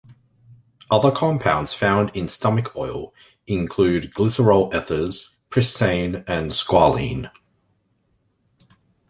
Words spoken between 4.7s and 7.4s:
ethers, pristane and squalene.